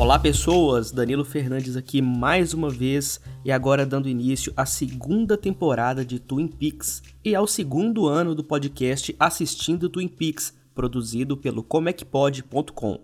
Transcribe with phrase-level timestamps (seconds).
[0.00, 6.06] Olá pessoas, Danilo Fernandes aqui mais uma vez e agora dando início à segunda temporada
[6.06, 12.98] de Twin Peaks e ao segundo ano do podcast Assistindo Twin Peaks, produzido pelo comecpod.com.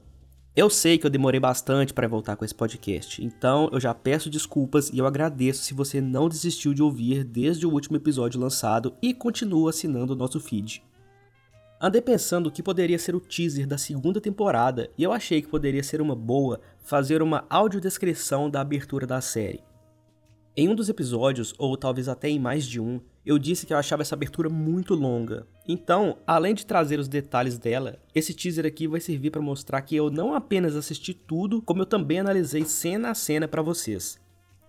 [0.57, 4.31] Eu sei que eu demorei bastante para voltar com esse podcast, então eu já peço
[4.31, 8.95] desculpas e eu agradeço se você não desistiu de ouvir desde o último episódio lançado
[9.03, 10.83] e continua assinando o nosso feed.
[11.79, 15.83] Andei pensando que poderia ser o teaser da segunda temporada e eu achei que poderia
[15.83, 19.63] ser uma boa fazer uma audiodescrição da abertura da série.
[20.57, 23.77] Em um dos episódios, ou talvez até em mais de um, eu disse que eu
[23.77, 25.47] achava essa abertura muito longa.
[25.69, 29.95] Então, além de trazer os detalhes dela, esse teaser aqui vai servir para mostrar que
[29.95, 34.19] eu não apenas assisti tudo, como eu também analisei cena a cena para vocês.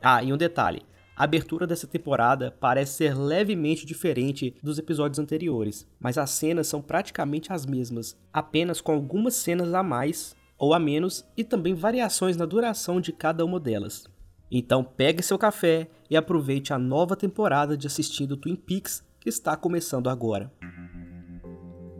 [0.01, 0.81] Ah, e um detalhe:
[1.17, 6.79] a abertura dessa temporada parece ser levemente diferente dos episódios anteriores, mas as cenas são
[6.79, 12.37] praticamente as mesmas, apenas com algumas cenas a mais ou a menos e também variações
[12.37, 14.05] na duração de cada uma delas.
[14.51, 19.57] Então pegue seu café e aproveite a nova temporada de assistindo Twin Peaks que está
[19.57, 20.53] começando agora.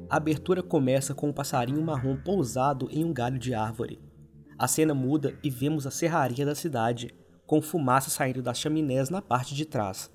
[0.08, 4.00] A abertura começa com um passarinho marrom pousado em um galho de árvore.
[4.60, 7.14] A cena muda e vemos a serraria da cidade,
[7.48, 10.12] com fumaça saindo das chaminés na parte de trás.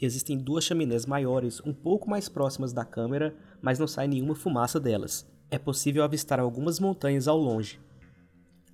[0.00, 4.78] Existem duas chaminés maiores, um pouco mais próximas da câmera, mas não sai nenhuma fumaça
[4.78, 5.26] delas.
[5.50, 7.80] É possível avistar algumas montanhas ao longe.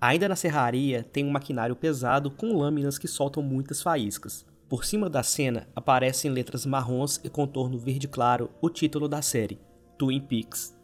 [0.01, 4.45] Ainda na serraria, tem um maquinário pesado com lâminas que soltam muitas faíscas.
[4.69, 9.61] Por cima da cena aparecem letras marrons e contorno verde claro o título da série,
[9.97, 10.77] Twin Peaks.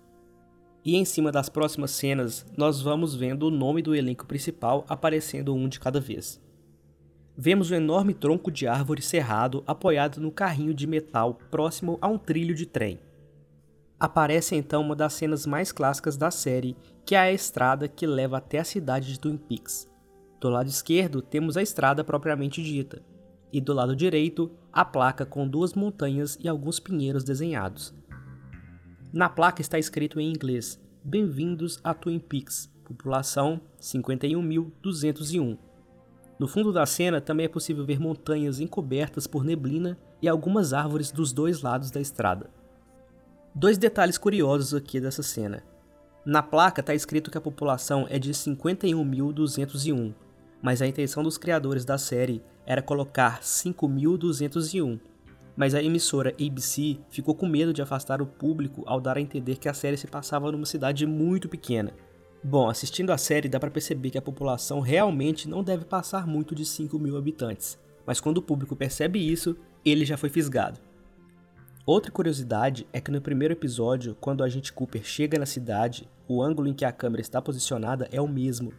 [0.85, 5.55] E em cima das próximas cenas, nós vamos vendo o nome do elenco principal aparecendo
[5.55, 6.41] um de cada vez
[7.41, 12.19] vemos um enorme tronco de árvore cerrado apoiado no carrinho de metal próximo a um
[12.19, 12.99] trilho de trem.
[14.01, 18.39] Aparece então uma das cenas mais clássicas da série, que é a estrada que leva
[18.39, 19.89] até a cidade de Twin Peaks.
[20.41, 23.01] Do lado esquerdo temos a estrada propriamente dita,
[23.53, 27.95] e do lado direito a placa com duas montanhas e alguns pinheiros desenhados.
[29.13, 35.68] Na placa está escrito em inglês: Bem-vindos a Twin Peaks, população 51.201.
[36.39, 41.11] No fundo da cena também é possível ver montanhas encobertas por neblina e algumas árvores
[41.11, 42.49] dos dois lados da estrada.
[43.53, 45.65] Dois detalhes curiosos aqui dessa cena.
[46.25, 50.15] Na placa está escrito que a população é de 51.201,
[50.63, 55.01] mas a intenção dos criadores da série era colocar 5.201.
[55.57, 59.57] Mas a emissora ABC ficou com medo de afastar o público ao dar a entender
[59.57, 61.93] que a série se passava numa cidade muito pequena,
[62.43, 66.55] Bom, assistindo a série dá para perceber que a população realmente não deve passar muito
[66.55, 70.79] de 5 mil habitantes, mas quando o público percebe isso, ele já foi fisgado.
[71.85, 76.43] Outra curiosidade é que no primeiro episódio, quando o agente Cooper chega na cidade, o
[76.43, 78.73] ângulo em que a câmera está posicionada é o mesmo.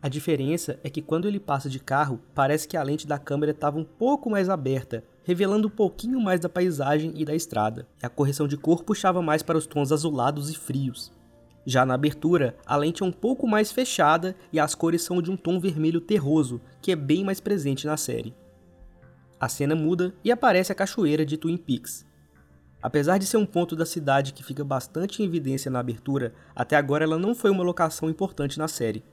[0.00, 3.52] A diferença é que quando ele passa de carro, parece que a lente da câmera
[3.52, 7.86] estava um pouco mais aberta, revelando um pouquinho mais da paisagem e da estrada.
[8.02, 11.12] E a correção de cor puxava mais para os tons azulados e frios.
[11.64, 15.30] Já na abertura, a lente é um pouco mais fechada e as cores são de
[15.30, 18.34] um tom vermelho terroso, que é bem mais presente na série.
[19.38, 22.04] A cena muda e aparece a cachoeira de Twin Peaks.
[22.82, 26.74] Apesar de ser um ponto da cidade que fica bastante em evidência na abertura, até
[26.74, 29.04] agora ela não foi uma locação importante na série.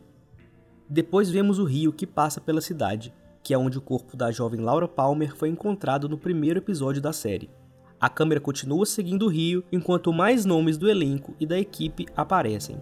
[0.90, 4.60] Depois vemos o rio que passa pela cidade, que é onde o corpo da jovem
[4.60, 7.50] Laura Palmer foi encontrado no primeiro episódio da série.
[8.00, 12.78] A câmera continua seguindo o rio enquanto mais nomes do elenco e da equipe aparecem.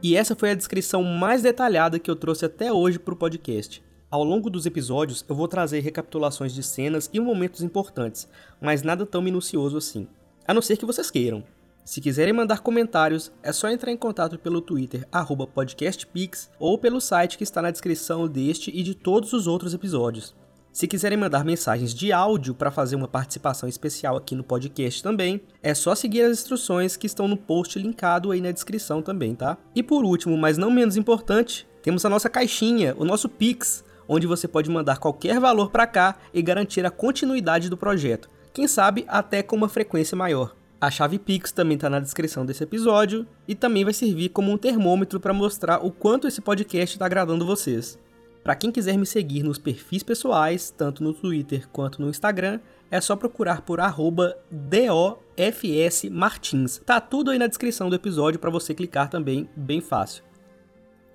[0.00, 3.82] E essa foi a descrição mais detalhada que eu trouxe até hoje para o podcast.
[4.08, 8.28] Ao longo dos episódios, eu vou trazer recapitulações de cenas e momentos importantes,
[8.60, 10.06] mas nada tão minucioso assim.
[10.46, 11.42] A não ser que vocês queiram.
[11.84, 15.08] Se quiserem mandar comentários, é só entrar em contato pelo Twitter,
[15.52, 20.36] podcastpix, ou pelo site que está na descrição deste e de todos os outros episódios.
[20.78, 25.40] Se quiserem mandar mensagens de áudio para fazer uma participação especial aqui no podcast também,
[25.60, 29.58] é só seguir as instruções que estão no post linkado aí na descrição também, tá?
[29.74, 34.28] E por último, mas não menos importante, temos a nossa caixinha, o nosso Pix, onde
[34.28, 38.30] você pode mandar qualquer valor para cá e garantir a continuidade do projeto.
[38.52, 40.54] Quem sabe até com uma frequência maior.
[40.80, 44.56] A chave Pix também está na descrição desse episódio e também vai servir como um
[44.56, 47.98] termômetro para mostrar o quanto esse podcast está agradando vocês.
[48.42, 53.00] Para quem quiser me seguir nos perfis pessoais, tanto no Twitter quanto no Instagram, é
[53.00, 53.78] só procurar por
[55.36, 56.78] @dofsmartins.
[56.84, 60.24] Tá tudo aí na descrição do episódio para você clicar também, bem fácil.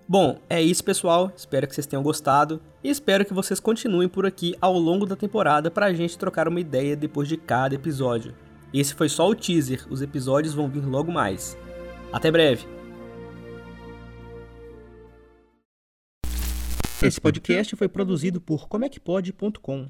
[0.07, 1.31] Bom, é isso, pessoal.
[1.35, 5.15] Espero que vocês tenham gostado e espero que vocês continuem por aqui ao longo da
[5.15, 8.35] temporada para a gente trocar uma ideia depois de cada episódio.
[8.73, 11.57] Esse foi só o teaser, os episódios vão vir logo mais.
[12.11, 12.82] Até breve!
[17.03, 19.89] Esse podcast foi produzido por comecpod.com.